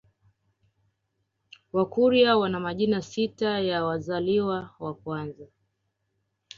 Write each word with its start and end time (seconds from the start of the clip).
Wakurya 1.73 2.37
wana 2.37 2.59
majina 2.59 3.01
sita 3.01 3.59
ya 3.59 3.83
wazaliwa 3.85 4.69
wa 4.79 4.93
kwanza 4.93 5.47